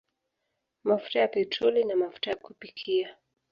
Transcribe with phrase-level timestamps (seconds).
[0.83, 3.17] Mafuta ya petroli na mafuta ya kupikia